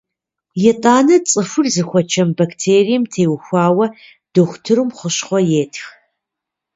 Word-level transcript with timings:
Итӏанэ 0.69 1.15
цӏыхур 1.29 1.65
зыхуэчэм 1.73 2.29
бактерием 2.37 3.03
теухуауэ 3.13 3.85
дохутырым 4.33 4.89
хущхъуэ 4.97 5.39
етх. 5.63 5.83